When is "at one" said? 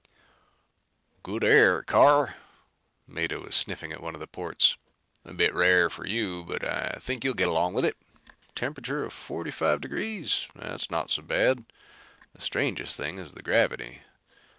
3.93-4.15